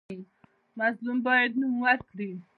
[0.79, 2.31] مظلوم باید نوم ورکړي.